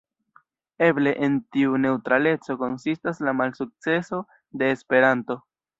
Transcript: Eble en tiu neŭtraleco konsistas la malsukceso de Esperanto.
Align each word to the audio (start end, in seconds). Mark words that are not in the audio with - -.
Eble 0.85 1.13
en 1.27 1.35
tiu 1.57 1.77
neŭtraleco 1.83 2.57
konsistas 2.65 3.25
la 3.29 3.39
malsukceso 3.43 4.27
de 4.63 4.77
Esperanto. 4.79 5.45